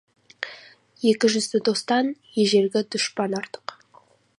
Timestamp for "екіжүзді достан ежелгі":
1.11-2.87